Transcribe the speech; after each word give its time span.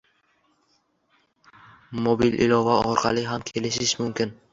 mobil 2.05 2.33
ilova 2.45 2.79
orqali 2.93 3.27
ham 3.33 3.45
kelishish 3.51 3.95
mumkin. 4.01 4.33